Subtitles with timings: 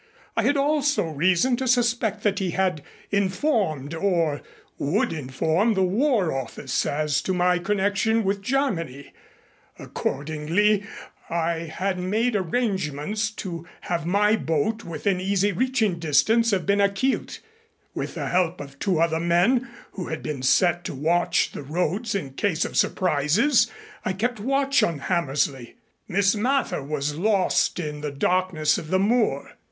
[0.35, 4.41] I had also reason to suspect that he had informed, or
[4.79, 9.13] would inform, the War Office as to my connection with Germany.
[9.77, 10.83] Accordingly
[11.29, 16.89] I had made arrangements to have my boat within easy reaching distance of Ben a
[16.89, 17.37] Chielt.
[17.93, 22.15] With the help of two other men who had been set to watch the roads
[22.15, 23.69] in case of surprises
[24.03, 25.75] I kept watch on Hammersley.
[26.07, 29.51] Miss Mather we lost in the darkness of the moor.